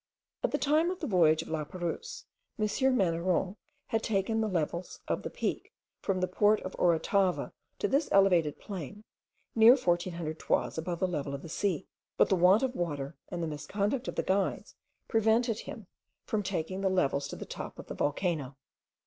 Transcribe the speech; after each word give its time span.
At 0.43 0.49
the 0.49 0.57
time 0.57 0.89
of 0.89 0.99
the 0.99 1.05
voyage 1.05 1.43
of 1.43 1.47
Laperouse, 1.49 2.23
M. 2.57 2.65
Manneron 2.97 3.55
had 3.89 4.01
taken 4.01 4.41
the 4.41 4.47
levels 4.47 4.99
of 5.07 5.21
the 5.21 5.29
peak, 5.29 5.73
from 6.01 6.21
the 6.21 6.27
port 6.27 6.59
of 6.61 6.75
Orotava 6.79 7.53
to 7.77 7.87
this 7.87 8.09
elevated 8.11 8.57
plain, 8.57 9.03
near 9.53 9.73
1400 9.75 10.39
toises 10.39 10.79
above 10.79 10.97
the 11.01 11.07
level 11.07 11.35
of 11.35 11.43
the 11.43 11.49
sea; 11.49 11.85
but 12.17 12.29
the 12.29 12.35
want 12.35 12.63
of 12.63 12.73
water, 12.75 13.15
and 13.29 13.43
the 13.43 13.47
misconduct 13.47 14.07
of 14.07 14.15
the 14.15 14.23
guides, 14.23 14.73
prevented 15.07 15.59
him 15.59 15.85
from 16.25 16.41
taking 16.41 16.81
the 16.81 16.89
levels 16.89 17.27
to 17.27 17.35
the 17.35 17.45
top 17.45 17.77
of 17.77 17.85
the 17.85 17.93
volcano. 17.93 18.57